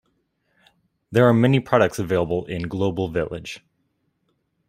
There 1.11 1.27
are 1.27 1.31
many 1.31 1.59
products 1.59 1.99
available 1.99 2.45
in 2.45 2.63
Global 2.67 3.07
Village. 3.07 3.63